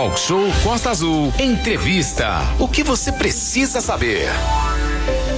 [0.00, 1.30] Talk Show Costa Azul.
[1.38, 2.38] Entrevista.
[2.58, 4.30] O que você precisa saber?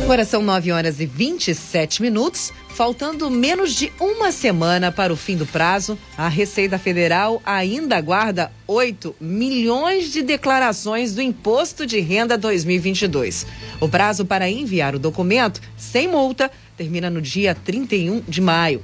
[0.04, 2.52] Agora são 9 horas e 27 minutos.
[2.68, 8.52] Faltando menos de uma semana para o fim do prazo, a Receita Federal ainda aguarda
[8.68, 13.44] 8 milhões de declarações do Imposto de Renda 2022.
[13.80, 18.80] O prazo para enviar o documento sem multa termina no dia 31 de maio.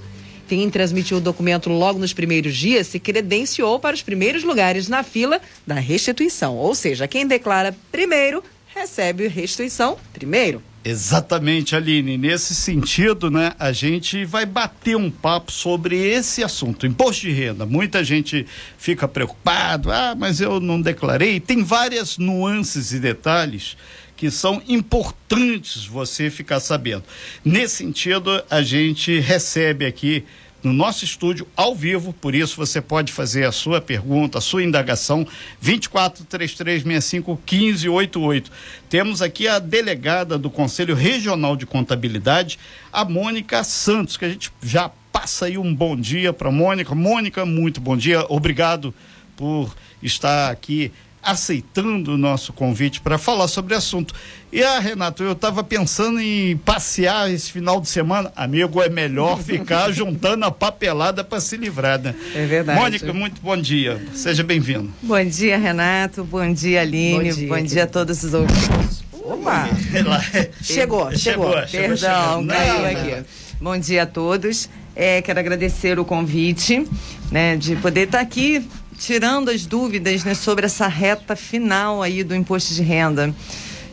[0.49, 5.03] Quem transmitiu o documento logo nos primeiros dias se credenciou para os primeiros lugares na
[5.03, 6.57] fila da restituição.
[6.57, 8.43] Ou seja, quem declara primeiro
[8.75, 10.63] recebe restituição primeiro.
[10.85, 12.17] Exatamente, Aline.
[12.17, 17.67] Nesse sentido, né, a gente vai bater um papo sobre esse assunto, imposto de renda.
[17.67, 18.47] Muita gente
[18.79, 21.41] fica preocupado, ah, mas eu não declarei.
[21.41, 23.77] Tem várias nuances e detalhes
[24.19, 27.05] que são importantes você ficar sabendo.
[27.45, 30.25] Nesse sentido, a gente recebe aqui
[30.61, 34.65] no nosso estúdio ao vivo, por isso você pode fazer a sua pergunta, a sua
[34.65, 35.25] indagação,
[35.63, 38.51] 243365 1588.
[38.91, 42.59] Temos aqui a delegada do Conselho Regional de Contabilidade,
[42.93, 46.93] a Mônica Santos, que a gente já passa aí um bom dia para Mônica.
[46.93, 48.27] Mônica, muito bom dia.
[48.29, 48.93] Obrigado
[49.37, 50.91] por estar aqui
[51.31, 54.15] aceitando o nosso convite para falar sobre o assunto.
[54.51, 58.33] E a ah, Renato, eu estava pensando em passear esse final de semana.
[58.35, 62.15] Amigo, é melhor ficar juntando a papelada para se livrar, né?
[62.35, 62.81] É verdade.
[62.81, 64.01] Mônica, muito bom dia.
[64.15, 64.91] Seja bem-vindo.
[65.03, 66.25] Bom dia, Renato.
[66.25, 67.31] Bom dia, Aline.
[67.31, 69.05] Bom dia, bom dia a todos os ouvintes.
[69.13, 69.69] Opa!
[70.63, 71.89] chegou, chegou, chegou.
[71.89, 73.27] Perdão, caiu aqui.
[73.61, 74.71] Bom dia a todos.
[74.97, 76.89] É, quero agradecer o convite,
[77.31, 78.67] né, de poder estar aqui
[78.99, 83.35] tirando as dúvidas né, sobre essa reta final aí do imposto de renda.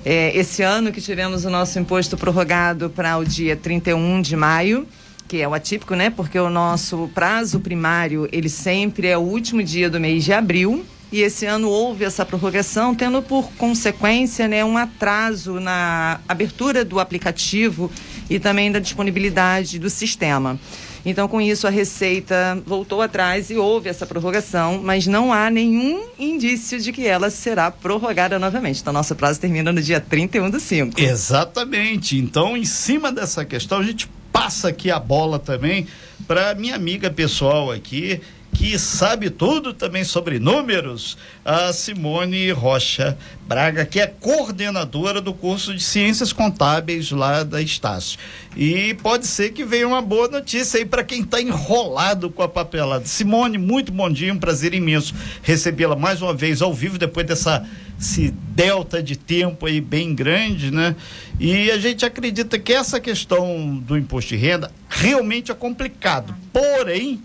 [0.04, 4.88] É, esse ano que tivemos o nosso imposto prorrogado para o dia 31 de maio,
[5.28, 6.10] que é o atípico, né?
[6.10, 10.86] Porque o nosso prazo primário, ele sempre é o último dia do mês de abril.
[11.12, 17.00] E esse ano houve essa prorrogação, tendo por consequência né, um atraso na abertura do
[17.00, 17.90] aplicativo
[18.30, 20.60] e também da disponibilidade do sistema.
[21.06, 26.04] Então, com isso, a Receita voltou atrás e houve essa prorrogação, mas não há nenhum
[26.18, 28.82] indício de que ela será prorrogada novamente.
[28.82, 31.00] Então, nosso prazo termina no dia 31 do 5.
[31.00, 32.18] Exatamente.
[32.18, 35.88] Então, em cima dessa questão, a gente passa aqui a bola também
[36.28, 38.20] para minha amiga pessoal aqui,
[38.66, 43.16] que sabe tudo também sobre números, a Simone Rocha
[43.48, 48.18] Braga, que é coordenadora do curso de Ciências Contábeis lá da Estácio.
[48.58, 52.48] E pode ser que venha uma boa notícia aí para quem está enrolado com a
[52.48, 53.06] papelada.
[53.06, 57.64] Simone, muito bom dia, um prazer imenso recebê-la mais uma vez ao vivo depois dessa
[58.00, 60.96] esse delta de tempo aí bem grande, né?
[61.40, 66.36] E a gente acredita que essa questão do imposto de renda realmente é complicado.
[66.52, 67.24] Porém,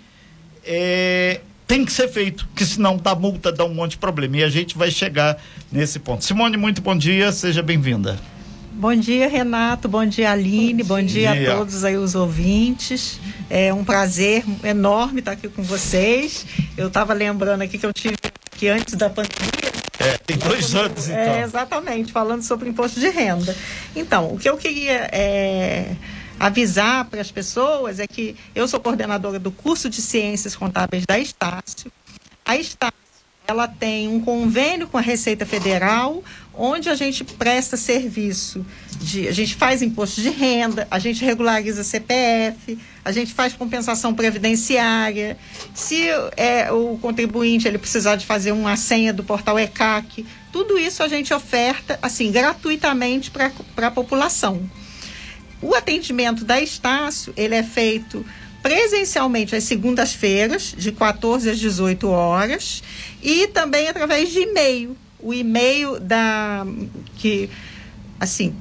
[0.65, 4.39] é, tem que ser feito, que senão dá multa, dá um monte de problema.
[4.39, 5.37] E a gente vai chegar
[5.71, 6.25] nesse ponto.
[6.25, 8.19] Simone, muito bom dia, seja bem-vinda.
[8.73, 9.89] Bom dia, Renato.
[9.89, 10.83] Bom dia, Aline.
[10.83, 11.31] Bom dia.
[11.31, 13.21] bom dia, a todos aí os ouvintes.
[13.49, 16.47] É um prazer enorme estar aqui com vocês.
[16.77, 18.17] Eu estava lembrando aqui que eu tive
[18.53, 19.71] que antes da pandemia.
[19.99, 21.21] É, tem dois anos, então.
[21.21, 23.55] É, exatamente, falando sobre imposto de renda.
[23.95, 25.95] Então, o que eu queria é,
[26.41, 31.19] avisar para as pessoas é que eu sou coordenadora do curso de Ciências Contábeis da
[31.19, 31.93] Estácio.
[32.43, 32.99] A Estácio
[33.47, 36.23] ela tem um convênio com a Receita Federal,
[36.55, 38.65] onde a gente presta serviço
[39.01, 44.15] de, a gente faz imposto de renda, a gente regulariza CPF, a gente faz compensação
[44.15, 45.37] previdenciária.
[45.75, 51.03] Se é, o contribuinte ele precisar de fazer uma senha do portal ECAC, tudo isso
[51.03, 54.71] a gente oferta assim gratuitamente para a população.
[55.63, 58.25] O atendimento da Estácio, ele é feito
[58.63, 62.83] presencialmente às segundas-feiras, de 14 às 18 horas,
[63.23, 64.97] e também através de e-mail.
[65.19, 66.67] O e-mail da
[67.17, 67.51] que
[68.19, 68.55] assim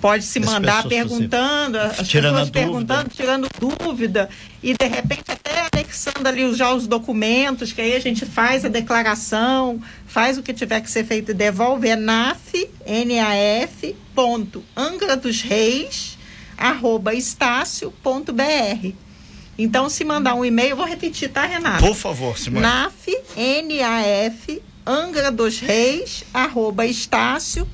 [0.00, 4.28] pode se mandar perguntando, as tirando pessoas perguntando, tirando dúvida
[4.62, 5.24] e de repente
[5.96, 10.52] anexando ali já os documentos, que aí a gente faz a declaração, faz o que
[10.52, 16.18] tiver que ser feito e devolve, é NAF, N-A-F, ponto, Angra dos Reis,
[16.56, 18.92] arroba estácio.br.
[19.58, 21.82] Então, se mandar um e-mail, vou repetir, tá, Renato?
[21.82, 22.60] Por favor, Simone.
[22.60, 27.66] NAF, N-A-F, Angra dos Reis, arroba estácio.br.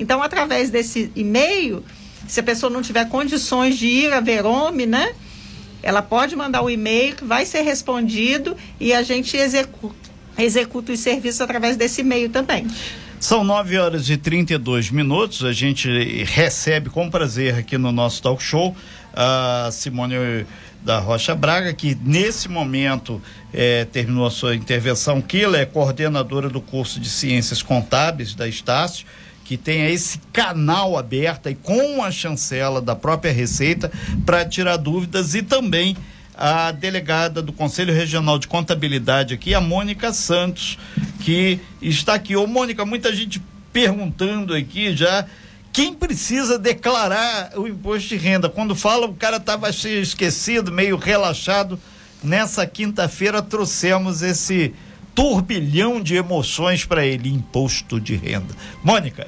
[0.00, 1.84] Então, através desse e-mail,
[2.26, 5.14] se a pessoa não tiver condições de ir a Verome, né?
[5.82, 10.92] Ela pode mandar o um e-mail que vai ser respondido e a gente executa, executa
[10.92, 12.66] os serviços através desse e-mail também.
[13.18, 15.44] São 9 horas e 32 minutos.
[15.44, 15.88] A gente
[16.24, 18.74] recebe com prazer aqui no nosso talk show
[19.14, 20.44] a Simone
[20.82, 26.48] da Rocha Braga, que nesse momento é, terminou a sua intervenção, que ela é coordenadora
[26.48, 29.06] do curso de Ciências Contábeis da Estácio,
[29.52, 33.92] que tenha esse canal aberto e com a chancela da própria Receita
[34.24, 35.94] para tirar dúvidas e também
[36.34, 40.78] a delegada do Conselho Regional de Contabilidade aqui, a Mônica Santos,
[41.20, 42.34] que está aqui.
[42.34, 45.26] Ô, Mônica, muita gente perguntando aqui já
[45.70, 48.48] quem precisa declarar o imposto de renda.
[48.48, 51.78] Quando fala, o cara estava esquecido, meio relaxado.
[52.24, 54.72] Nessa quinta-feira trouxemos esse
[55.14, 58.54] turbilhão de emoções para ele, imposto de renda.
[58.82, 59.26] Mônica.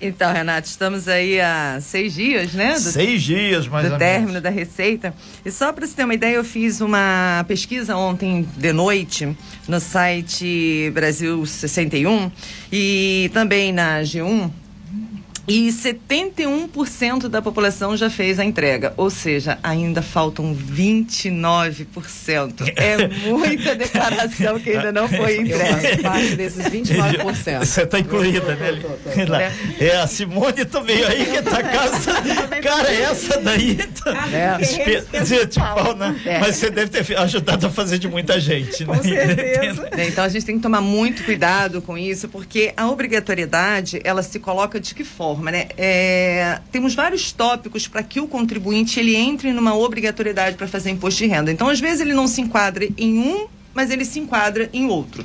[0.00, 2.74] Então, Renato, estamos aí há seis dias, né?
[2.74, 4.42] Do, seis dias, mais do ou término menos.
[4.42, 5.14] da receita.
[5.42, 9.34] E só para você ter uma ideia, eu fiz uma pesquisa ontem de noite
[9.66, 12.30] no site Brasil 61
[12.70, 14.50] e também na G1
[15.48, 22.72] e 71% da população já fez a entrega, ou seja, ainda faltam 29%.
[22.74, 25.98] É muita declaração que ainda não foi entregue.
[25.98, 27.60] Eu parte desses 29%.
[27.60, 28.80] Você está incluída, né?
[29.78, 32.14] É, a Simone também aí que tá casa.
[32.62, 34.28] Cara, essa daí tá.
[34.32, 34.56] É.
[34.60, 35.02] Espe...
[35.46, 36.20] Tipo, né?
[36.24, 36.38] É.
[36.40, 38.96] Mas você deve ter ajudado a fazer de muita gente, né?
[38.96, 39.90] Com certeza.
[39.98, 44.40] Então a gente tem que tomar muito cuidado com isso, porque a obrigatoriedade, ela se
[44.40, 45.35] coloca de que forma?
[45.36, 45.68] Forma, né?
[45.76, 51.18] É, temos vários tópicos para que o contribuinte ele entre numa obrigatoriedade para fazer imposto
[51.18, 51.52] de renda.
[51.52, 55.24] Então, às vezes ele não se enquadra em um, mas ele se enquadra em outro.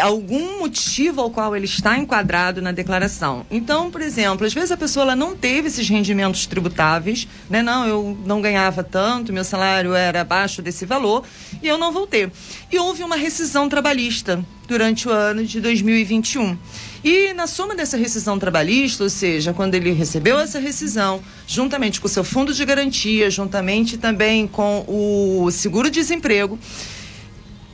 [0.00, 3.46] algum motivo ao qual ele está enquadrado na declaração.
[3.50, 7.62] Então, por exemplo, às vezes a pessoa ela não teve esses rendimentos tributáveis, né?
[7.62, 11.24] Não, eu não ganhava tanto, meu salário era abaixo desse valor
[11.62, 12.30] e eu não vou ter.
[12.70, 16.56] E houve uma rescisão trabalhista durante o ano de 2021.
[17.04, 22.06] E na soma dessa rescisão trabalhista, ou seja, quando ele recebeu essa rescisão, juntamente com
[22.06, 26.58] o seu fundo de garantia, juntamente também com o seguro-desemprego,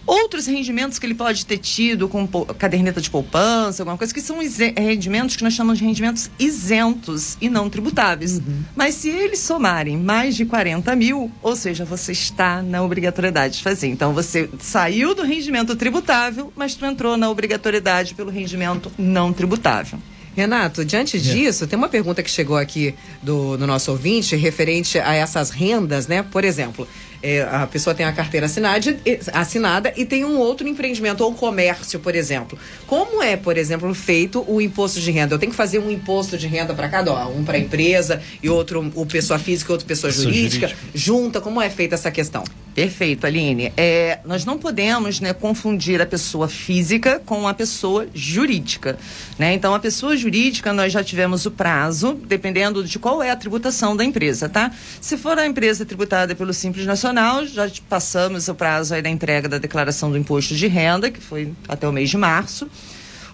[0.06, 2.26] Outros rendimentos que ele pode ter tido com
[2.58, 4.38] caderneta de poupança, alguma coisa, que são
[4.76, 8.38] rendimentos que nós chamamos de rendimentos isentos e não tributáveis.
[8.38, 8.62] Uhum.
[8.74, 13.62] Mas se eles somarem mais de 40 mil, ou seja, você está na obrigatoriedade de
[13.62, 13.88] fazer.
[13.88, 19.98] Então você saiu do rendimento tributável, mas tu entrou na obrigatoriedade pelo rendimento não tributável.
[20.34, 25.12] Renato, diante disso, tem uma pergunta que chegou aqui do, do nosso ouvinte referente a
[25.14, 26.22] essas rendas, né?
[26.22, 26.88] Por exemplo,
[27.22, 28.96] é, a pessoa tem a carteira assinada,
[29.32, 32.58] assinada e tem um outro empreendimento ou comércio, por exemplo.
[32.86, 35.34] Como é, por exemplo, feito o imposto de renda?
[35.34, 38.48] Eu tenho que fazer um imposto de renda para cada um, um para empresa e
[38.48, 41.40] outro o pessoa física e outro pessoa jurídica, jurídica, junta.
[41.40, 42.44] Como é feita essa questão?
[42.74, 43.70] Perfeito, Aline.
[43.76, 48.98] É, nós não podemos né, confundir a pessoa física com a pessoa jurídica.
[49.38, 49.52] Né?
[49.52, 53.94] Então, a pessoa jurídica, nós já tivemos o prazo, dependendo de qual é a tributação
[53.94, 54.72] da empresa, tá?
[55.00, 59.48] Se for a empresa tributada pelo Simples Nacional, já passamos o prazo aí da entrega
[59.48, 62.68] da declaração do imposto de renda, que foi até o mês de março.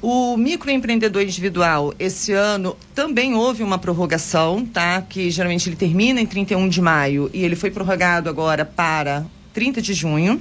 [0.00, 5.02] O microempreendedor individual, esse ano também houve uma prorrogação, tá?
[5.02, 9.82] Que geralmente ele termina em 31 de maio e ele foi prorrogado agora para 30
[9.82, 10.40] de junho.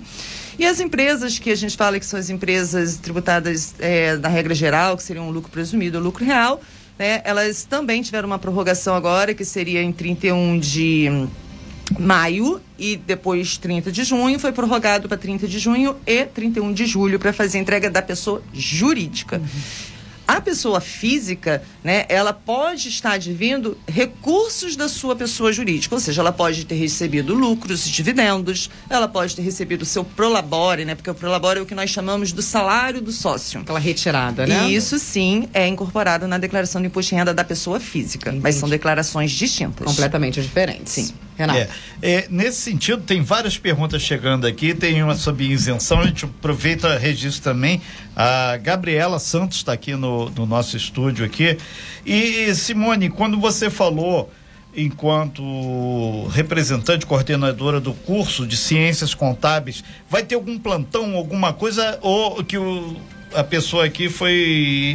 [0.60, 4.54] E as empresas que a gente fala que são as empresas tributadas é, da regra
[4.54, 6.62] geral, que seriam o lucro presumido ou lucro real,
[6.98, 7.22] né?
[7.24, 11.28] Elas também tiveram uma prorrogação agora, que seria em 31 de
[12.00, 16.86] maio e depois 30 de junho, foi prorrogado para 30 de junho e 31 de
[16.86, 19.38] julho para fazer a entrega da pessoa jurídica.
[19.38, 19.98] Uhum.
[20.28, 26.22] A pessoa física, né, ela pode estar advindo recursos da sua pessoa jurídica, ou seja,
[26.22, 31.10] ela pode ter recebido lucros, dividendos, ela pode ter recebido o seu prolabore, né, porque
[31.10, 33.62] o prolabore é o que nós chamamos do salário do sócio.
[33.62, 34.68] Aquela retirada, né?
[34.68, 38.44] E isso sim é incorporado na declaração de imposto de renda da pessoa física, Entendi.
[38.44, 39.88] mas são declarações distintas.
[39.88, 40.92] Completamente diferentes.
[40.92, 41.14] Sim.
[41.38, 41.72] Renato.
[42.02, 44.74] É, é, nesse sentido, tem várias perguntas chegando aqui.
[44.74, 46.00] Tem uma sobre isenção.
[46.00, 47.82] A gente aproveita registro também.
[48.16, 51.58] A Gabriela Santos está aqui no, no nosso estúdio aqui.
[52.06, 54.32] E Simone, quando você falou
[54.76, 62.44] enquanto representante coordenadora do curso de ciências contábeis, vai ter algum plantão, alguma coisa ou
[62.44, 62.96] que o,
[63.34, 64.34] a pessoa aqui foi,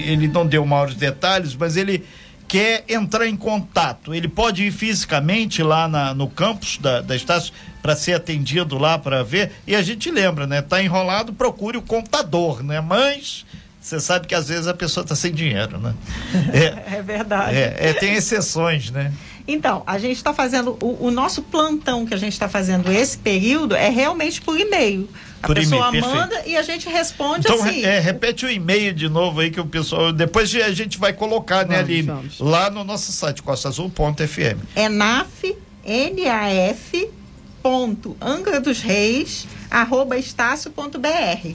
[0.06, 2.04] ele não deu maiores detalhes, mas ele
[2.48, 7.52] quer entrar em contato, ele pode ir fisicamente lá na, no campus da, da Estácio
[7.82, 9.52] para ser atendido lá para ver.
[9.66, 10.62] E a gente lembra, né?
[10.62, 12.80] Tá enrolado, procure o contador, né?
[12.80, 13.44] Mas
[13.80, 15.94] você sabe que às vezes a pessoa está sem dinheiro, né?
[16.52, 17.56] É, é verdade.
[17.56, 19.12] É, é, tem exceções, né?
[19.46, 23.18] Então, a gente está fazendo, o, o, nosso plantão que a gente está fazendo esse
[23.18, 25.08] período é realmente por e-mail.
[25.42, 27.84] A por pessoa manda e a gente responde então, assim.
[27.84, 30.12] É, repete o e-mail de novo aí que o pessoal.
[30.12, 32.02] Depois a gente vai colocar, né, Aline?
[32.02, 32.38] Vamos.
[32.38, 34.58] Lá no nosso site, costaazul.fm.
[34.76, 37.10] É NAF, N-A-F,
[37.60, 41.54] ponto, Angra dos Reis, arroba estácio.br.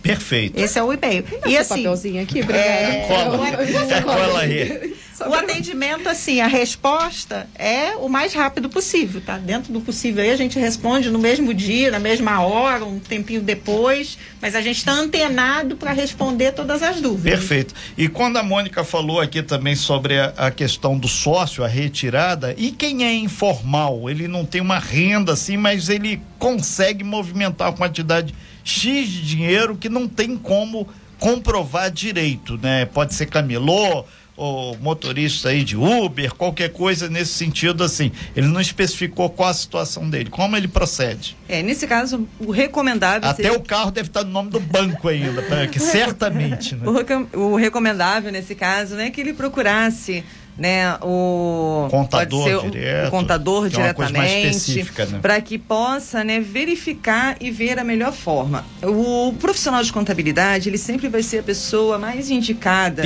[0.00, 0.58] Perfeito.
[0.58, 1.24] Esse é o e-mail.
[1.44, 2.68] E, e assim, papelzinho aqui, obrigada.
[2.68, 3.48] É, cola.
[3.48, 4.96] É, cola aí.
[5.26, 9.36] O atendimento, assim, a resposta é o mais rápido possível, tá?
[9.38, 13.40] Dentro do possível aí a gente responde no mesmo dia, na mesma hora, um tempinho
[13.40, 17.38] depois, mas a gente está antenado para responder todas as dúvidas.
[17.38, 17.74] Perfeito.
[17.96, 22.54] E quando a Mônica falou aqui também sobre a, a, questão do sócio, a retirada,
[22.56, 27.72] e quem é informal, ele não tem uma renda assim, mas ele consegue movimentar a
[27.72, 32.86] quantidade X de dinheiro que não tem como comprovar direito, né?
[32.86, 34.04] Pode ser camelô,
[34.38, 38.12] ou motorista aí de Uber, qualquer coisa nesse sentido assim.
[38.36, 41.36] Ele não especificou qual a situação dele, como ele procede.
[41.48, 43.28] É, nesse caso, o recomendável.
[43.28, 43.58] Até seria...
[43.58, 46.76] o carro deve estar no nome do banco ainda, que certamente.
[46.76, 46.86] Né?
[47.34, 50.22] O, o recomendável nesse caso, né, que ele procurasse
[50.58, 55.18] né, o contador direto, o contador é diretamente, né?
[55.22, 58.66] para que possa, né, verificar e ver a melhor forma.
[58.82, 63.04] O profissional de contabilidade, ele sempre vai ser a pessoa mais indicada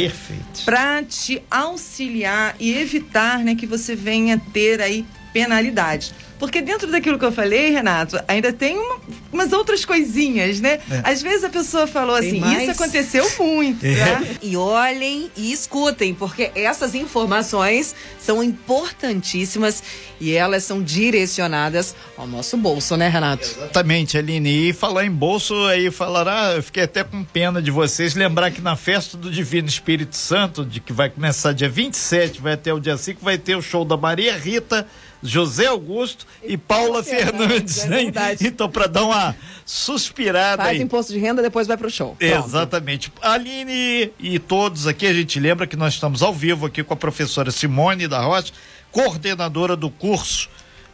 [0.65, 6.15] para te auxiliar e evitar, né, que você venha ter aí penalidade.
[6.43, 8.97] Porque dentro daquilo que eu falei, Renato, ainda tem uma,
[9.33, 10.81] umas outras coisinhas, né?
[10.91, 11.01] É.
[11.05, 12.63] Às vezes a pessoa falou tem assim, mais...
[12.63, 13.95] isso aconteceu muito, é.
[13.95, 14.23] Tá?
[14.43, 19.85] E olhem e escutem, porque essas informações são importantíssimas
[20.21, 23.45] e elas são direcionadas ao nosso bolso, né, Renato?
[23.45, 24.71] Exatamente, Aline.
[24.71, 28.61] E falar em bolso, aí falará, eu fiquei até com pena de vocês lembrar que
[28.61, 32.81] na festa do Divino Espírito Santo, de que vai começar dia 27, vai até o
[32.81, 34.89] dia 5, vai ter o show da Maria Rita
[35.23, 38.13] José Augusto e, e Paula Fernandes, né?
[38.41, 40.63] Então, para dar uma suspirada.
[40.63, 40.83] Faz aí.
[40.83, 42.17] imposto de renda, depois vai para o show.
[42.17, 42.47] Pronto.
[42.47, 43.13] Exatamente.
[43.21, 46.97] Aline e todos aqui, a gente lembra que nós estamos ao vivo aqui com a
[46.97, 48.53] professora Simone da Rocha,
[48.91, 50.51] coordenadora do curso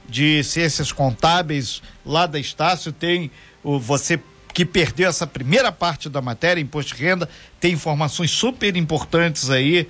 [0.08, 2.92] de Ciências Contábeis lá da Estácio.
[2.92, 3.30] Tem
[3.62, 4.20] o você
[4.52, 7.28] que perdeu essa primeira parte da matéria, imposto de renda,
[7.60, 9.88] tem informações super importantes aí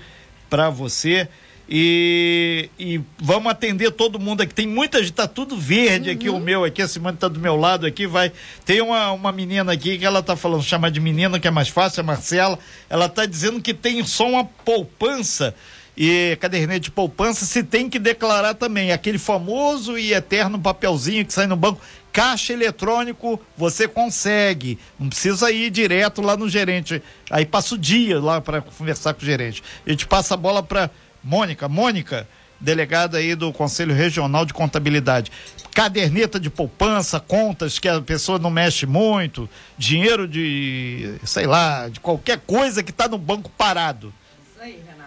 [0.51, 1.29] para você.
[1.71, 4.55] E, e, vamos atender todo mundo aqui.
[4.55, 6.17] Tem muita gente, tá tudo verde uhum.
[6.17, 6.41] aqui, o uhum.
[6.41, 8.33] meu aqui, a Simone tá do meu lado aqui, vai.
[8.65, 11.69] Tem uma, uma menina aqui que ela tá falando, chama de menina, que é mais
[11.69, 12.59] fácil, a Marcela.
[12.89, 15.55] Ela tá dizendo que tem só uma poupança
[15.95, 18.93] e caderneta de poupança se tem que declarar também.
[18.93, 21.81] Aquele famoso e eterno papelzinho que sai no banco.
[22.13, 24.79] Caixa eletrônico, você consegue.
[24.99, 27.03] Não precisa ir direto lá no gerente.
[27.29, 29.63] Aí passa o dia lá para conversar com o gerente.
[29.85, 30.89] A gente passa a bola para
[31.29, 31.69] Mônica.
[31.69, 32.27] Mônica,
[32.59, 35.31] delegada aí do Conselho Regional de Contabilidade.
[35.75, 42.01] Caderneta de poupança, contas que a pessoa não mexe muito, dinheiro de, sei lá, de
[42.01, 44.13] qualquer coisa que está no banco parado.
[44.51, 44.98] Isso aí, Renato.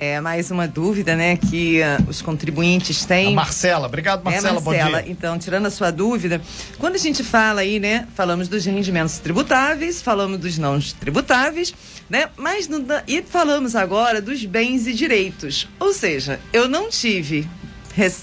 [0.00, 3.32] É mais uma dúvida, né, que uh, os contribuintes têm.
[3.32, 4.90] A Marcela, obrigado Marcela, é, Marcela.
[4.90, 5.10] bom dia.
[5.10, 6.40] Então, tirando a sua dúvida,
[6.78, 11.74] quando a gente fala aí, né, falamos dos rendimentos tributáveis, falamos dos não tributáveis,
[12.08, 12.78] né, mas no,
[13.08, 15.66] e falamos agora dos bens e direitos.
[15.80, 17.48] Ou seja, eu não tive
[17.92, 18.22] res,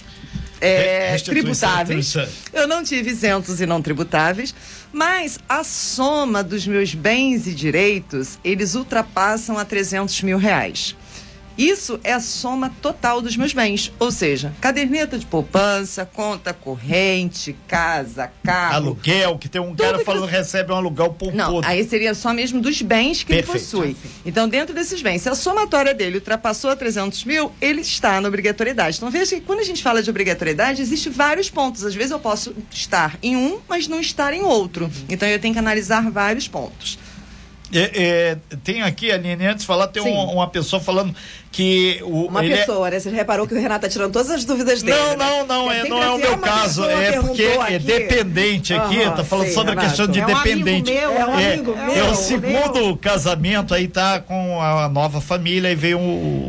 [0.61, 2.15] é, tributáveis,
[2.53, 4.55] eu não tive isentos e não tributáveis,
[4.93, 10.95] mas a soma dos meus bens e direitos, eles ultrapassam a 300 mil reais.
[11.57, 13.91] Isso é a soma total dos meus bens.
[13.99, 18.75] Ou seja, caderneta de poupança, conta corrente, casa, carro.
[18.75, 21.65] Aluguel, que tem um cara falando que recebe um aluguel por Não, todo.
[21.65, 23.51] aí seria só mesmo dos bens que Perfeito.
[23.51, 23.97] ele possui.
[24.25, 28.27] Então, dentro desses bens, se a somatória dele ultrapassou a 300 mil, ele está na
[28.27, 28.97] obrigatoriedade.
[28.97, 31.83] Então, veja que quando a gente fala de obrigatoriedade, existe vários pontos.
[31.85, 34.89] Às vezes eu posso estar em um, mas não estar em outro.
[35.07, 36.97] Então, eu tenho que analisar vários pontos.
[37.73, 41.15] É, é, tem aqui, Aline, antes de falar, tem um, uma pessoa falando
[41.55, 42.25] que o.
[42.25, 42.91] Uma é pessoa, é...
[42.91, 42.99] né?
[42.99, 44.97] Você reparou que o Renato está tirando todas as dúvidas dele.
[44.97, 45.45] Não, não, né?
[45.47, 46.83] não, é, não é o meu caso.
[46.83, 49.87] É porque é dependente aqui, uhum, tá falando sobre Renato.
[49.87, 50.91] a questão de é dependente.
[50.91, 52.97] Um meu, é, um amigo meu, é o segundo meu.
[52.97, 55.97] casamento, aí tá com a nova família e veio,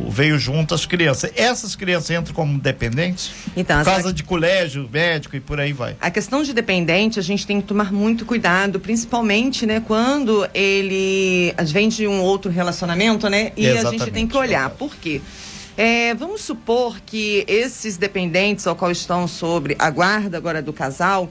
[0.09, 1.31] veio junto as crianças.
[1.37, 3.31] Essas crianças entram como dependentes?
[3.55, 5.95] Então, Por causa de colégio, médico e por aí vai.
[6.01, 11.53] A questão de dependente, a gente tem que tomar muito cuidado, principalmente, né, quando ele
[11.63, 13.53] vem de um outro relacionamento, né?
[13.55, 14.01] E Exatamente.
[14.01, 14.69] a gente tem que olhar.
[14.71, 15.21] Por quê?
[15.77, 21.29] É, vamos supor que esses dependentes ao qual estão sobre a guarda agora do casal,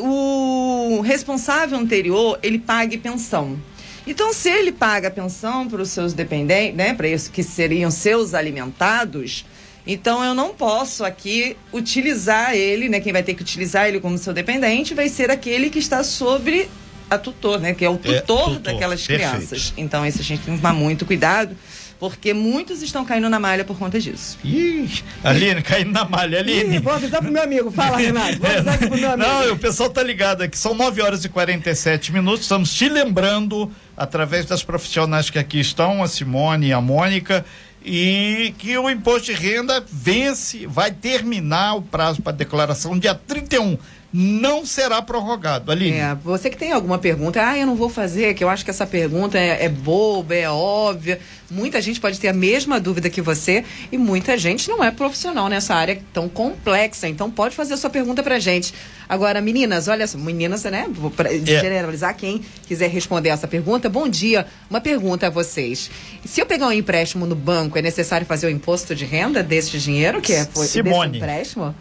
[0.00, 3.58] o responsável anterior ele pague pensão.
[4.06, 8.34] Então, se ele paga pensão para os seus dependentes, né, para isso que seriam seus
[8.34, 9.44] alimentados,
[9.86, 13.00] então eu não posso aqui utilizar ele, né?
[13.00, 16.68] Quem vai ter que utilizar ele como seu dependente vai ser aquele que está sobre
[17.10, 17.74] a tutor, né?
[17.74, 19.30] Que é o tutor, é, tutor daquelas perfeito.
[19.30, 19.72] crianças.
[19.76, 21.56] Então, isso a gente tem que tomar muito cuidado
[22.02, 24.36] porque muitos estão caindo na malha por conta disso.
[24.42, 24.90] Ih,
[25.22, 26.74] Aline, caindo na malha, Aline.
[26.74, 27.70] Ih, vou avisar pro meu amigo.
[27.70, 28.40] Fala, Renato.
[28.40, 29.30] Vou avisar aqui pro meu amigo.
[29.30, 30.58] Não, o pessoal tá ligado aqui.
[30.58, 32.40] São 9 horas e 47 minutos.
[32.40, 37.44] Estamos te lembrando, através das profissionais que aqui estão, a Simone e a Mônica,
[37.84, 43.78] e que o imposto de renda vence, vai terminar o prazo para declaração dia 31
[44.12, 45.72] não será prorrogado.
[45.72, 45.96] Aline.
[45.96, 48.70] É, você que tem alguma pergunta, ah, eu não vou fazer, que eu acho que
[48.70, 51.18] essa pergunta é, é boba, é óbvia.
[51.50, 55.48] Muita gente pode ter a mesma dúvida que você e muita gente não é profissional
[55.48, 57.08] nessa área tão complexa.
[57.08, 58.74] Então pode fazer a sua pergunta pra gente.
[59.08, 60.86] Agora, meninas, olha só, meninas, né?
[60.90, 61.38] Vou pra, é.
[61.38, 63.88] generalizar quem quiser responder essa pergunta.
[63.88, 64.46] Bom dia.
[64.70, 65.90] Uma pergunta a vocês.
[66.24, 69.78] Se eu pegar um empréstimo no banco, é necessário fazer o imposto de renda desse
[69.78, 71.12] dinheiro que é Simone.
[71.12, 71.74] desse empréstimo?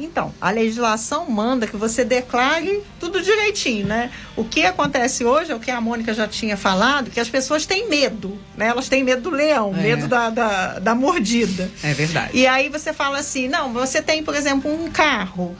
[0.00, 4.10] Então, a legislação manda que você declare tudo direitinho, né?
[4.36, 7.66] O que acontece hoje é o que a Mônica já tinha falado, que as pessoas
[7.66, 8.66] têm medo, né?
[8.68, 9.82] Elas têm medo do leão, é.
[9.82, 11.70] medo da, da, da mordida.
[11.82, 12.30] É verdade.
[12.32, 15.56] E aí você fala assim, não, você tem, por exemplo, um carro.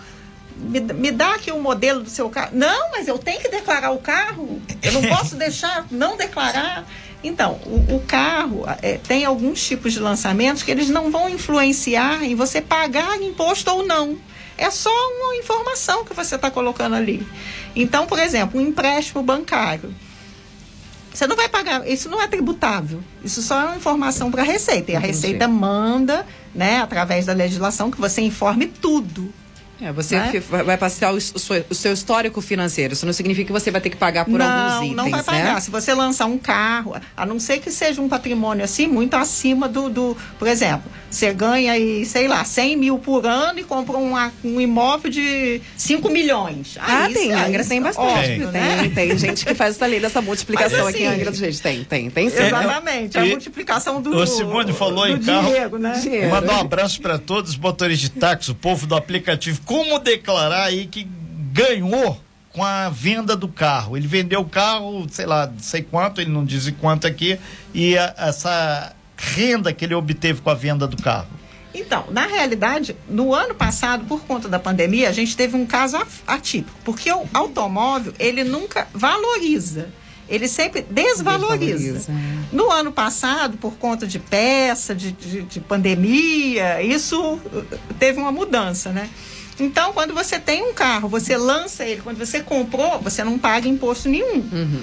[0.57, 2.51] Me, me, dá aqui o modelo do seu carro.
[2.53, 4.61] Não, mas eu tenho que declarar o carro.
[4.83, 6.85] Eu não posso deixar não declarar.
[7.23, 12.23] Então, o, o carro é, tem alguns tipos de lançamentos que eles não vão influenciar
[12.23, 14.17] em você pagar imposto ou não.
[14.57, 17.27] É só uma informação que você está colocando ali.
[17.75, 19.95] Então, por exemplo, um empréstimo bancário.
[21.13, 23.03] Você não vai pagar, isso não é tributável.
[23.25, 24.93] Isso só é uma informação para a Receita.
[24.93, 29.33] E a Receita manda, né, através da legislação, que você informe tudo.
[29.81, 30.33] É, você né?
[30.65, 32.95] vai passar o, o, seu histórico financeiro.
[32.95, 34.97] Isso não significa que você vai ter que pagar por não, alguns itens.
[34.97, 35.55] Não, vai pagar.
[35.55, 35.61] Né?
[35.61, 39.69] Se você lançar um carro, a não ser que seja um patrimônio assim, muito acima
[39.69, 39.89] do.
[39.89, 44.15] do por exemplo, você ganha aí, sei lá, 100 mil por ano e compra um,
[44.45, 46.77] um imóvel de 5 milhões.
[46.81, 47.33] Ah, aí, tem.
[47.33, 48.09] Angra tem bastante.
[48.09, 48.79] Óbvio, tem, né?
[48.83, 51.37] tem, tem gente que faz essa lei dessa multiplicação Mas, assim, aqui em Angra do
[51.37, 51.63] Gente.
[51.63, 52.43] Tem, tem, tem sim.
[52.43, 53.17] Exatamente.
[53.17, 54.17] É, a multiplicação do.
[54.17, 55.79] O Simone falou em carro.
[55.79, 56.29] Né?
[56.31, 59.61] Mandar um abraço para todos os motoristas de táxi, o povo do aplicativo.
[59.69, 61.07] Como declarar aí que
[61.53, 62.19] ganhou
[62.55, 63.99] com a venda do carro.
[63.99, 67.39] Ele vendeu o carro, sei lá, sei quanto, ele não diz quanto aqui,
[67.75, 71.29] e a, essa renda que ele obteve com a venda do carro.
[71.75, 75.99] Então, na realidade, no ano passado, por conta da pandemia, a gente teve um caso
[76.27, 79.91] atípico, porque o automóvel, ele nunca valoriza
[80.29, 81.79] ele sempre desvaloriza.
[81.79, 82.13] desvaloriza.
[82.13, 82.55] É.
[82.55, 87.67] No ano passado, por conta de peça, de, de, de, pandemia, isso uh,
[87.99, 89.09] teve uma mudança, né?
[89.59, 93.69] Então, quando você tem um carro, você lança ele, quando você comprou, você não paga
[93.69, 94.37] imposto nenhum.
[94.37, 94.83] Uhum.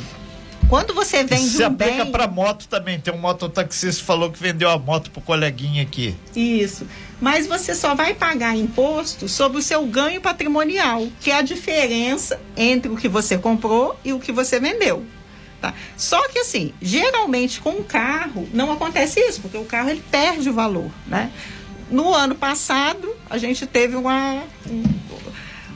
[0.68, 2.12] Quando você vende Se um aplica bem...
[2.12, 3.00] para moto também.
[3.00, 6.16] Tem um mototaxista que falou que vendeu a moto pro coleguinha aqui.
[6.36, 6.88] Isso.
[7.22, 12.40] Mas você só vai pagar imposto sobre o seu ganho patrimonial, que é a diferença
[12.58, 15.06] entre o que você comprou e o que você vendeu.
[15.62, 15.74] Tá?
[15.96, 20.50] Só que assim, geralmente com o carro não acontece isso, porque o carro ele perde
[20.50, 21.32] o valor, né?
[21.90, 24.84] No ano passado, a gente teve uma um,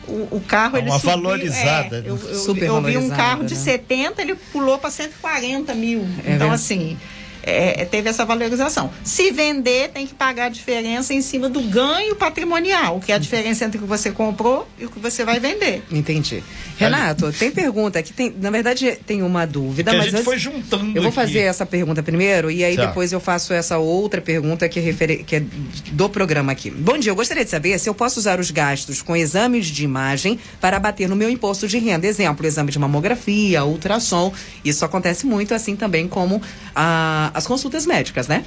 [0.08, 1.98] o, o, carro ele uma subiu, valorizada.
[1.98, 2.10] É, né?
[2.10, 3.60] eu, eu, eu, vi um carro de né?
[3.60, 6.08] 70, ele pulou para 140 mil.
[6.26, 6.98] É então, assim,
[7.43, 8.89] é, teve essa valorização.
[9.04, 13.17] Se vender, tem que pagar a diferença em cima do ganho patrimonial, que é a
[13.17, 15.84] diferença entre o que você comprou e o que você vai vender.
[15.91, 16.43] Entendi.
[16.78, 20.38] Renato, tem pergunta aqui, tem, na verdade tem uma dúvida, que mas a gente foi
[20.38, 20.89] juntando.
[20.89, 21.15] Eu vou aqui.
[21.15, 22.88] fazer essa pergunta primeiro e aí tá.
[22.88, 25.43] depois eu faço essa outra pergunta que, refere, que é
[25.91, 26.69] do programa aqui.
[26.69, 29.84] Bom dia, eu gostaria de saber se eu posso usar os gastos com exames de
[29.84, 32.08] imagem para abater no meu imposto de renda.
[32.08, 34.34] Exemplo, exame de mamografia, ultrassom.
[34.63, 36.41] Isso acontece muito, assim também como
[36.75, 38.44] a, as consultas médicas, né?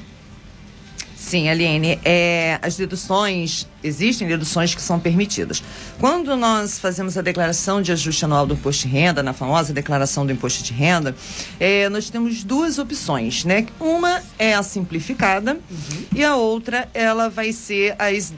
[1.32, 5.62] Sim, Aline, é, as deduções, existem deduções que são permitidas.
[5.98, 10.26] Quando nós fazemos a declaração de ajuste anual do imposto de renda, na famosa declaração
[10.26, 11.16] do imposto de renda,
[11.58, 13.64] é, nós temos duas opções, né?
[13.80, 16.04] Uma é a simplificada uhum.
[16.14, 18.34] e a outra, ela vai ser as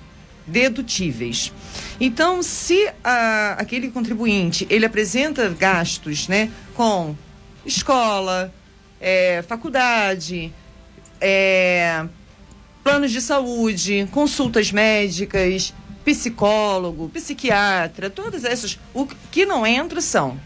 [0.46, 1.52] dedutíveis.
[2.00, 7.16] Então, se a, aquele contribuinte, ele apresenta gastos, né, com
[7.66, 8.52] escola,
[9.04, 10.50] é, faculdade,
[11.20, 12.06] é,
[12.82, 18.80] planos de saúde, consultas médicas, psicólogo, psiquiatra, todas essas.
[18.94, 20.40] O que não entra são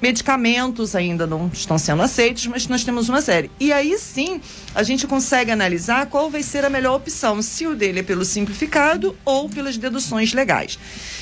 [0.00, 3.50] medicamentos ainda não estão sendo aceitos, mas nós temos uma série.
[3.60, 4.40] E aí sim,
[4.74, 8.24] a gente consegue analisar qual vai ser a melhor opção, se o dele é pelo
[8.24, 10.78] simplificado ou pelas deduções legais.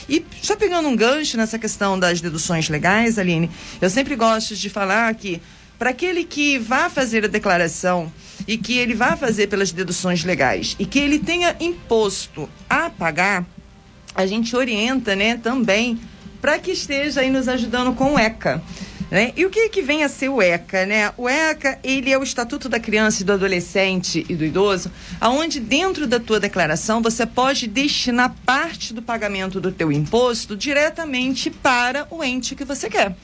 [0.08, 4.70] E já pegando um gancho nessa questão das deduções legais, Aline, eu sempre gosto de
[4.70, 5.42] falar que
[5.78, 8.12] para aquele que vá fazer a declaração
[8.46, 13.44] e que ele vá fazer pelas deduções legais e que ele tenha imposto a pagar,
[14.14, 15.98] a gente orienta, né, também
[16.40, 18.62] para que esteja aí nos ajudando com o ECA.
[19.10, 19.32] Né?
[19.36, 20.84] E o que, que vem a ser o ECA?
[20.84, 21.12] Né?
[21.16, 25.60] O ECA ele é o Estatuto da Criança e do Adolescente e do Idoso, aonde
[25.60, 32.06] dentro da tua declaração você pode destinar parte do pagamento do teu imposto diretamente para
[32.10, 33.14] o ente que você quer.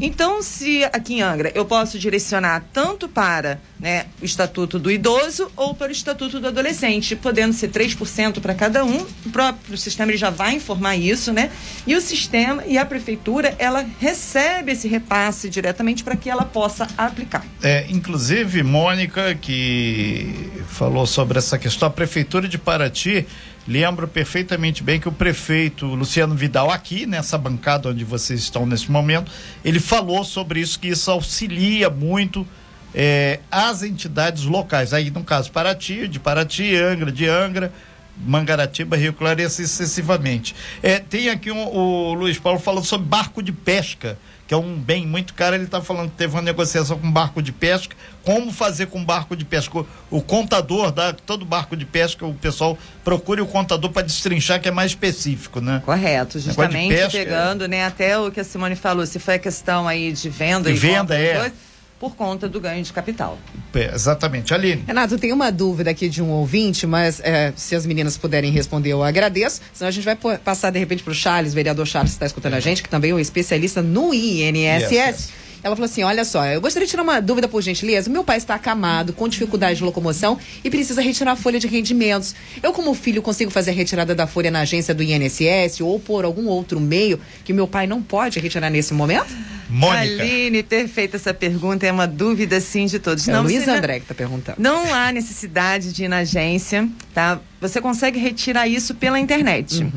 [0.00, 5.50] Então, se aqui em Angra eu posso direcionar tanto para né, o Estatuto do Idoso
[5.56, 10.10] ou para o Estatuto do Adolescente, podendo ser 3% para cada um, o próprio sistema
[10.10, 11.50] ele já vai informar isso, né?
[11.86, 16.86] E o sistema e a prefeitura, ela recebe esse repasse diretamente para que ela possa
[16.96, 17.44] aplicar.
[17.62, 23.26] É, inclusive, Mônica, que falou sobre essa questão, a prefeitura de Paraty
[23.66, 28.90] Lembro perfeitamente bem que o prefeito Luciano Vidal, aqui nessa bancada onde vocês estão nesse
[28.90, 29.30] momento,
[29.64, 32.46] ele falou sobre isso, que isso auxilia muito
[32.94, 34.92] é, as entidades locais.
[34.92, 37.72] Aí, no caso, Paraty, de Paraty, Angra, de Angra,
[38.16, 40.54] Mangaratiba, Rio Claro e assim sucessivamente.
[40.82, 44.76] É, tem aqui um, o Luiz Paulo falando sobre barco de pesca que é um
[44.76, 48.52] bem muito caro, ele está falando que teve uma negociação com barco de pesca, como
[48.52, 49.78] fazer com barco de pesca.
[49.78, 54.60] O, o contador da todo barco de pesca, o pessoal procure o contador para destrinchar,
[54.60, 55.82] que é mais específico, né?
[55.84, 59.88] Correto, justamente pesca, pegando, né, até o que a Simone falou, se foi a questão
[59.88, 61.38] aí de venda de e venda, é.
[61.38, 61.54] Coisa,
[61.98, 63.38] por conta do ganho de capital.
[63.74, 64.52] É, exatamente.
[64.52, 64.84] Aline.
[64.86, 68.90] Renato, tem uma dúvida aqui de um ouvinte, mas é, se as meninas puderem responder,
[68.90, 69.60] eu agradeço.
[69.72, 72.54] Senão a gente vai passar de repente para o Charles, vereador Charles, que está escutando
[72.54, 74.90] a gente, que também é um especialista no INSS.
[74.90, 75.45] Yes, yes.
[75.66, 78.08] Ela falou assim: olha só, eu gostaria de tirar uma dúvida por gentileza.
[78.08, 82.36] Meu pai está acamado, com dificuldade de locomoção e precisa retirar a folha de rendimentos.
[82.62, 86.24] Eu, como filho, consigo fazer a retirada da folha na agência do INSS ou por
[86.24, 89.26] algum outro meio que meu pai não pode retirar nesse momento?
[89.68, 90.22] Mônica.
[90.22, 93.26] Aline, ter feito essa pergunta é uma dúvida, sim, de todos.
[93.26, 94.58] É não, Luiz André que está perguntando.
[94.60, 97.40] Não há necessidade de ir na agência, tá?
[97.60, 99.82] Você consegue retirar isso pela internet.
[99.82, 99.90] Uhum.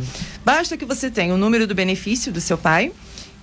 [0.44, 2.92] Basta que você tenha o número do benefício do seu pai,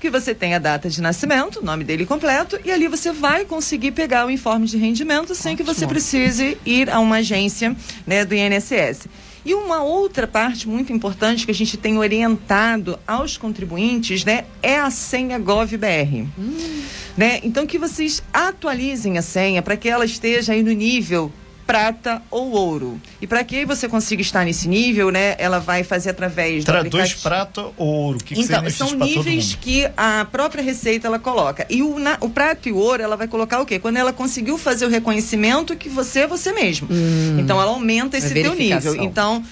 [0.00, 3.44] que você tenha a data de nascimento, o nome dele completo, e ali você vai
[3.44, 5.68] conseguir pegar o informe de rendimento sem Ótimo.
[5.68, 7.74] que você precise ir a uma agência
[8.06, 9.08] né, do INSS.
[9.44, 14.78] E uma outra parte muito importante que a gente tem orientado aos contribuintes, né, é
[14.78, 16.26] a senha GovBR.
[16.36, 16.82] Hum.
[17.16, 17.40] Né?
[17.44, 21.32] Então que vocês atualizem a senha para que ela esteja aí no nível
[21.66, 23.00] prata ou ouro.
[23.20, 26.86] E para que você consiga estar nesse nível, né, ela vai fazer através do Traduz
[26.86, 27.22] aplicativo...
[27.22, 28.18] prata ou ouro.
[28.18, 31.66] Que então, que são níveis que a própria Receita ela coloca.
[31.68, 33.78] E o, na, o prato e o ouro, ela vai colocar o quê?
[33.78, 36.88] Quando ela conseguiu fazer o reconhecimento que você é você mesmo.
[36.90, 38.94] Hum, então ela aumenta esse teu nível.
[38.96, 39.42] Então,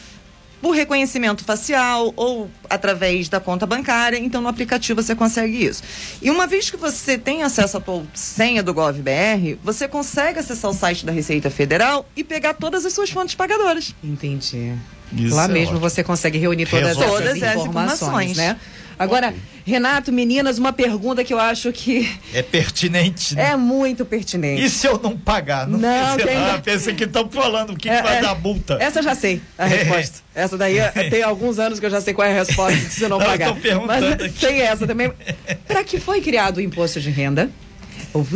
[0.64, 4.16] por reconhecimento facial ou através da conta bancária.
[4.16, 5.82] Então, no aplicativo você consegue isso.
[6.22, 10.70] E uma vez que você tem acesso à tua senha do GovBR, você consegue acessar
[10.70, 13.94] o site da Receita Federal e pegar todas as suas fontes pagadoras.
[14.02, 14.72] Entendi.
[15.12, 15.80] Isso Lá é mesmo ótimo.
[15.80, 18.56] você consegue reunir todas, todas essas informações, informações, né?
[18.98, 19.34] Agora,
[19.66, 23.50] Renato, meninas, uma pergunta que eu acho que É pertinente, né?
[23.52, 24.62] é muito pertinente.
[24.64, 25.66] E se eu não pagar?
[25.66, 28.20] Não, pensei, tem- pensei que estão falando o que, É, que vai é.
[28.20, 28.76] dar multa.
[28.80, 29.68] Essa eu já sei a É.
[29.68, 30.18] resposta.
[30.34, 33.02] Essa daí é- tem alguns anos que eu já sei qual é a resposta se
[33.08, 33.48] não, Não, eu pagar.
[33.48, 34.38] tô perguntando Mas aqui.
[34.46, 35.12] tem essa também.
[35.66, 37.50] Para que foi criado o imposto de renda?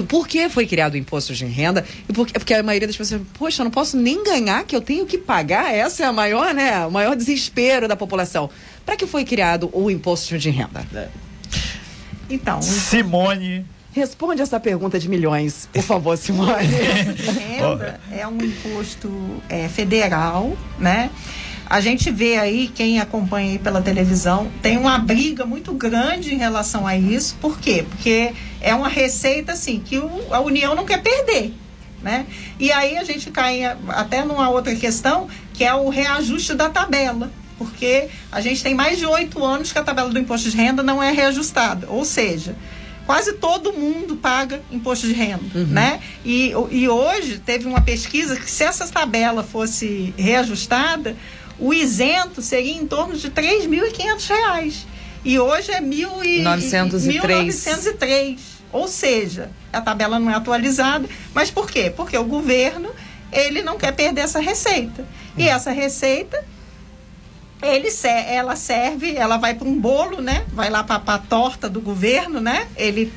[0.09, 1.85] Por que foi criado o imposto de renda?
[2.09, 4.81] E por, porque a maioria das pessoas, poxa, eu não posso nem ganhar, que eu
[4.81, 5.73] tenho que pagar.
[5.73, 6.85] Essa é a maior, né?
[6.87, 8.51] O maior desespero da população.
[8.89, 10.83] Para que foi criado o imposto de renda?
[12.31, 13.67] Então, Simone.
[13.93, 16.65] Responde essa pergunta de milhões, por favor, Simone.
[16.67, 19.13] renda é um imposto
[19.47, 21.11] é, federal, né?
[21.69, 26.39] A gente vê aí, quem acompanha aí pela televisão, tem uma briga muito grande em
[26.39, 27.37] relação a isso.
[27.43, 27.85] Por quê?
[27.91, 31.53] Porque é uma receita, assim, que o- a União não quer perder,
[32.03, 32.25] né?
[32.59, 37.31] E aí a gente cai até numa outra questão, que é o reajuste da tabela.
[37.59, 40.83] Porque a gente tem mais de oito anos que a tabela do imposto de renda
[40.83, 41.89] não é reajustada.
[41.91, 42.57] Ou seja,
[43.05, 46.01] quase todo mundo paga imposto de renda, né?
[46.25, 51.17] E, e hoje teve uma pesquisa que se essa tabela fosse reajustada,
[51.59, 54.87] o isento seria em torno de 3.500 reais.
[55.25, 57.15] E hoje é mil e, 903.
[57.15, 58.41] 1903.
[58.71, 61.09] Ou seja, a tabela não é atualizada.
[61.35, 61.93] Mas por quê?
[61.95, 62.91] Porque o governo
[63.33, 65.05] ele não quer perder essa receita.
[65.37, 66.45] E essa receita
[67.63, 67.89] ele
[68.29, 70.45] ela serve, ela vai para um bolo, né?
[70.53, 72.67] Vai lá para a torta do governo, né?
[72.77, 73.13] Ele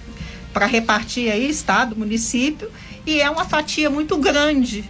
[0.53, 2.69] para repartir aí estado, município
[3.05, 4.83] e é uma fatia muito grande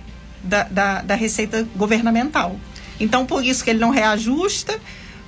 [0.44, 2.56] da, da, da receita governamental.
[3.00, 4.80] Então por isso que ele não reajusta,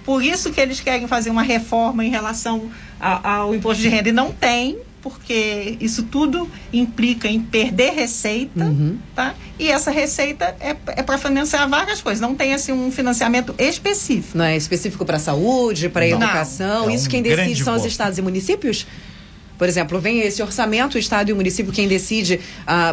[0.03, 4.09] por isso que eles querem fazer uma reforma em relação a- ao imposto de renda
[4.09, 8.73] e não tem, porque isso tudo implica em perder receita,
[9.13, 9.35] tá?
[9.59, 14.37] E essa receita é, é para financiar várias coisas, não tem assim um financiamento específico.
[14.37, 16.89] Não é específico para a saúde, para a educação.
[16.89, 18.87] É Isso um quem decide são os estados e municípios?
[19.57, 22.39] Por exemplo, vem esse orçamento, o estado e o município, quem decide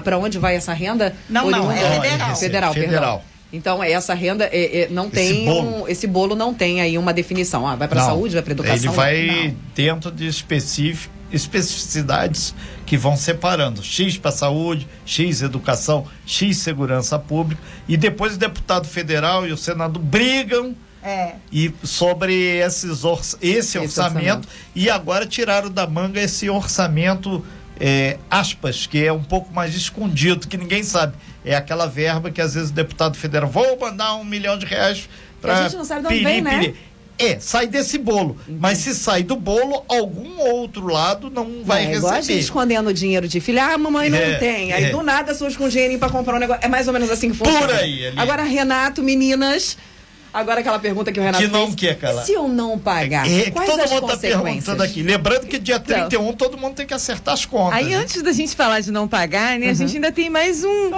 [0.05, 1.15] para onde vai essa renda?
[1.29, 2.37] Não, não, é federal.
[2.37, 2.75] Federal, Federal.
[2.75, 3.23] perdão.
[3.53, 5.45] Então, essa renda é- é- não Esse tem.
[5.45, 5.83] bolo.
[5.85, 7.67] um- esse bolo não tem aí uma definição.
[7.67, 8.77] Ah, vai para saúde, vai para educação?
[8.77, 9.57] Ele vai Não.
[9.75, 12.55] dentro de específico, especificidades
[12.87, 13.83] que vão separando.
[13.83, 17.61] X para saúde, X educação, X segurança pública.
[17.89, 21.35] E depois o deputado federal e o Senado brigam É.
[21.53, 24.49] e sobre esses orç- esse, orçamento, orçamento.
[24.75, 27.45] e agora tiraram da manga esse orçamento
[27.83, 32.39] é, aspas que é um pouco mais escondido que ninguém sabe é aquela verba que
[32.43, 35.09] às vezes o deputado federal vou mandar um milhão de reais
[35.41, 36.75] para a gente não sabe de onde vem, né?
[37.21, 38.37] É, sai desse bolo.
[38.49, 42.41] Mas se sai do bolo, algum outro lado não vai é igual a gente receber.
[42.41, 43.67] escondendo dinheiro de filha.
[43.67, 44.73] Ah, mamãe não É, tem.
[44.73, 44.91] Aí é.
[44.91, 46.65] do nada surge com dinheirinho pra comprar um negócio.
[46.65, 47.67] É mais ou menos assim que funciona.
[47.67, 48.19] Por aí, ali.
[48.19, 49.77] Agora, Renato, meninas.
[50.33, 51.75] Agora aquela pergunta que o Renato Que não fez.
[51.75, 52.23] quer, Carla.
[52.23, 53.29] E se eu não pagar?
[53.29, 54.43] É, que quais todo as mundo tá consequências?
[54.45, 55.03] perguntando aqui.
[55.03, 57.77] Lembrando que dia 31 todo mundo tem que acertar as contas.
[57.79, 57.97] Aí né?
[57.97, 60.91] antes da gente falar de não pagar, né, a gente ainda tem mais um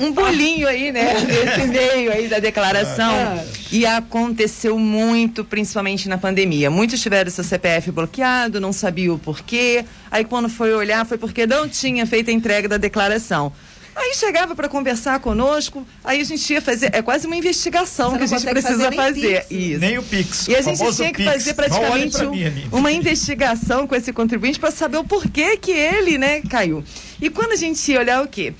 [0.00, 3.12] um bolinho aí, né, nesse meio aí da declaração.
[3.14, 3.44] Ah.
[3.72, 6.70] E aconteceu muito, principalmente na pandemia.
[6.70, 9.84] Muitos tiveram seu CPF bloqueado, não sabiam o porquê.
[10.10, 13.52] Aí quando foi olhar, foi porque não tinha feito a entrega da declaração.
[13.98, 18.18] Aí chegava para conversar conosco, aí a gente ia fazer, é quase uma investigação Você
[18.18, 19.40] que a gente precisa fazer nem fazer.
[19.46, 19.50] Pix.
[19.50, 19.80] Isso.
[19.80, 20.48] Nem o Pix.
[20.48, 21.32] E a gente tinha que Pix.
[21.32, 25.70] fazer praticamente pra um- mim, uma investigação com esse contribuinte para saber o porquê que
[25.72, 26.84] ele, né, caiu.
[27.22, 28.52] E quando a gente ia olhar o quê?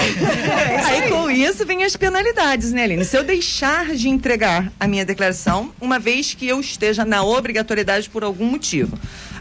[0.85, 3.05] Aí com isso vem as penalidades, né, Aline?
[3.05, 8.09] Se eu deixar de entregar a minha declaração, uma vez que eu esteja na obrigatoriedade
[8.09, 8.97] por algum motivo.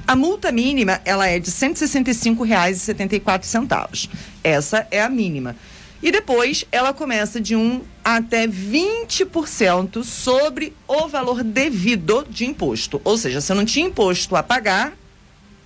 [0.06, 4.08] A multa mínima, ela é de R$ 165,74.
[4.42, 5.54] Essa é a mínima.
[6.02, 13.00] E depois ela começa de 1 até 20% sobre o valor devido de imposto.
[13.04, 14.94] Ou seja, se eu não tinha imposto a pagar,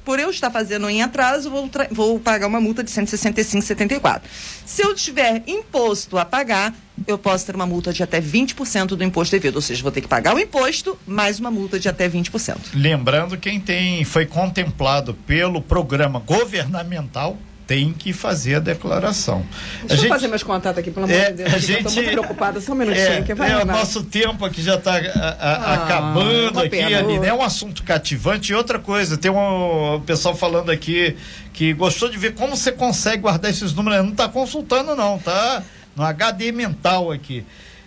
[0.04, 4.20] por eu estar fazendo em atraso, vou, vou pagar uma multa de 165,74.
[4.66, 6.74] Se eu tiver imposto a pagar,
[7.06, 9.56] eu posso ter uma multa de até 20% do imposto devido.
[9.56, 12.56] Ou seja, vou ter que pagar o imposto mais uma multa de até 20%.
[12.74, 19.44] Lembrando quem tem foi contemplado pelo programa governamental, tem que fazer a declaração.
[19.80, 21.54] Deixa a eu gente, fazer meus contatos aqui, pelo amor é, de Deus.
[21.54, 21.84] A gente...
[21.84, 23.06] tô muito preocupada, só um minutinho.
[23.06, 26.98] é, que vai é, o nosso tempo aqui já está Ah, acabando aqui, pena.
[26.98, 27.26] Aline.
[27.26, 28.52] É um assunto cativante.
[28.52, 31.16] E outra coisa, tem um pessoal falando aqui
[31.52, 34.04] que gostou de ver como você consegue guardar esses números.
[34.04, 35.62] Não está consultando, não, tá
[35.96, 37.46] no HD mental aqui.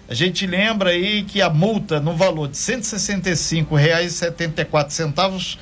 [0.09, 5.57] A gente lembra aí que a multa no valor de R$ 165,74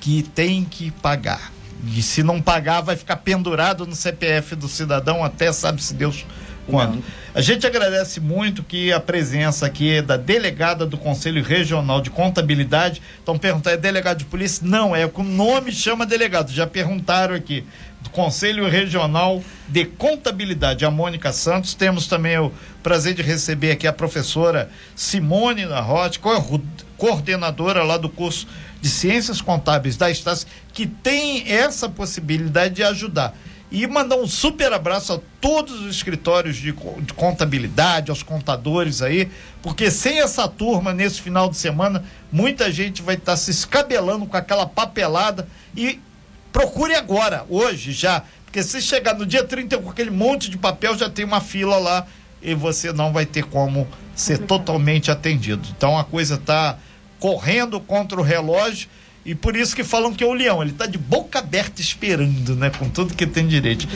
[0.00, 1.52] que tem que pagar.
[1.86, 6.24] E se não pagar, vai ficar pendurado no CPF do cidadão até sabe-se Deus
[6.68, 7.02] quando.
[7.34, 13.00] A gente agradece muito que a presença aqui da delegada do Conselho Regional de Contabilidade.
[13.22, 14.66] Então perguntar, é delegado de polícia?
[14.66, 16.52] Não, é o nome chama delegado.
[16.52, 17.64] Já perguntaram aqui.
[18.00, 21.74] Do Conselho Regional de Contabilidade, a Mônica Santos.
[21.74, 26.20] Temos também o prazer de receber aqui a professora Simone Narrote,
[26.98, 28.46] coordenadora lá do curso
[28.80, 33.34] de Ciências Contábeis da Estácio, que tem essa possibilidade de ajudar.
[33.70, 39.30] E mandar um super abraço a todos os escritórios de, de, contabilidade, aos contadores aí,
[39.62, 44.26] porque sem essa turma nesse final de semana, muita gente vai estar tá se escabelando
[44.26, 46.00] com aquela papelada e
[46.50, 50.96] procure agora, hoje já, porque se chegar no dia 30 com aquele monte de papel,
[50.96, 52.06] já tem uma fila lá
[52.40, 55.68] e você não vai ter como ser totalmente atendido.
[55.76, 56.78] Então a coisa está
[57.18, 58.88] correndo contra o relógio
[59.28, 62.56] e por isso que falam que é o leão, ele está de boca aberta esperando,
[62.56, 62.70] né?
[62.70, 63.86] Com tudo que tem direito.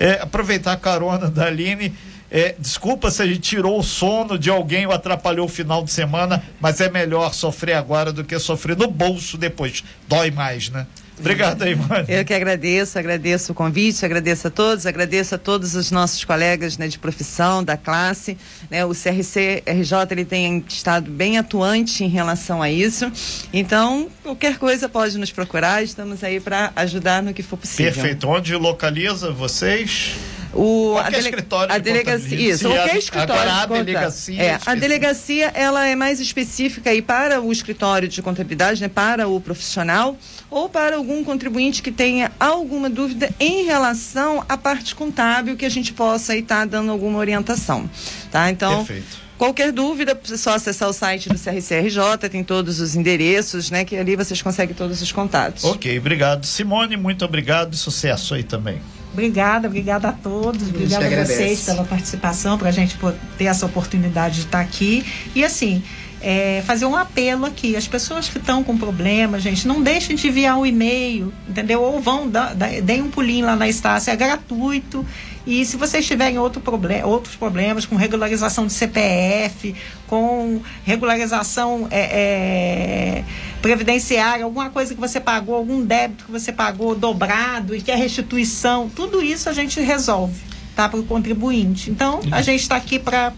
[0.00, 1.94] É, aproveitar a carona da Aline.
[2.28, 5.92] É, desculpa se a gente tirou o sono de alguém ou atrapalhou o final de
[5.92, 9.84] semana, mas é melhor sofrer agora do que sofrer no bolso depois.
[10.08, 10.86] Dói mais, né?
[11.20, 11.76] Obrigado aí.
[12.08, 16.76] Eu que agradeço, agradeço o convite, agradeço a todos, agradeço a todos os nossos colegas
[16.78, 18.36] né, de profissão, da classe.
[18.70, 23.10] Né, o CRC RJ ele tem estado bem atuante em relação a isso.
[23.52, 27.92] Então, qualquer coisa pode nos procurar, estamos aí para ajudar no que for possível.
[27.92, 28.28] Perfeito.
[28.28, 30.16] Onde localiza vocês?
[30.52, 34.34] O, qualquer a dele, escritório a delegacia, isso, qualquer escritório agora a de conta- delegacia
[34.42, 34.76] é, a específica.
[34.76, 40.18] delegacia ela é mais específica aí para o escritório de contabilidade, né, para o profissional
[40.50, 45.68] ou para algum contribuinte que tenha alguma dúvida em relação à parte contábil que a
[45.70, 47.88] gente possa estar dando alguma orientação,
[48.30, 48.50] tá?
[48.50, 49.30] Então, Perfeito.
[49.40, 53.86] Qualquer dúvida, é só acessar o site do CRCRJ, tem todos os endereços, né?
[53.86, 55.64] Que ali vocês conseguem todos os contatos.
[55.64, 56.44] Ok, obrigado.
[56.44, 58.82] Simone, muito obrigado e sucesso aí também.
[59.12, 62.96] Obrigada, obrigada a todos, obrigada a vocês pela participação, para a gente
[63.36, 65.04] ter essa oportunidade de estar aqui.
[65.34, 65.82] E assim,
[66.22, 70.28] é, fazer um apelo aqui, as pessoas que estão com problema, gente, não deixem de
[70.28, 71.82] enviar um e-mail, entendeu?
[71.82, 75.04] Ou vão, dá, dá- deem um pulinho lá na Estácia, é gratuito.
[75.46, 79.74] E se vocês tiverem outro proble outros problemas com regularização de CPF,
[80.06, 83.24] com regularização é, é,
[83.62, 88.88] previdenciária, alguma coisa que você pagou, algum débito que você pagou dobrado e quer restituição,
[88.88, 90.40] tudo isso a gente resolve,
[90.76, 90.88] tá?
[90.88, 91.90] Para o contribuinte.
[91.90, 93.32] Então, a gente está aqui para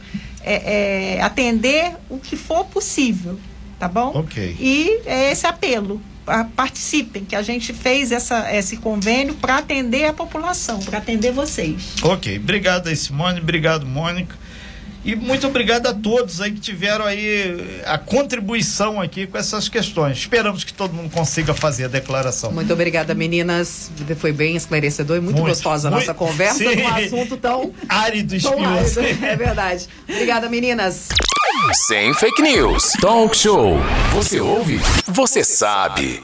[1.23, 3.39] atender o que for possível,
[3.79, 4.13] tá bom?
[4.15, 4.57] Ok.
[4.59, 6.01] E é esse apelo.
[6.25, 11.33] Pa- Participem, que a gente fez essa, esse convênio para atender a população, para atender
[11.33, 11.95] vocês.
[12.03, 14.37] Ok, obrigado Simone, obrigado, Mônica.
[15.05, 20.19] E muito obrigado a todos aí que tiveram aí a contribuição aqui com essas questões.
[20.19, 22.53] Esperamos que todo mundo consiga fazer a declaração.
[22.53, 23.91] Muito obrigada, meninas.
[24.19, 26.07] Foi bem esclarecedor e muito, Muito, gostosa a muito.
[26.07, 26.77] nossa conversa Sim.
[26.77, 29.01] num assunto tão, Árido tão espinhoso.
[29.01, 29.25] árido.
[29.25, 29.89] É verdade.
[30.09, 31.09] Obrigada, meninas.
[31.73, 32.93] Sem fake news.
[33.01, 33.77] Talk show.
[34.15, 34.81] Você ouve?
[35.07, 36.23] Você sabe.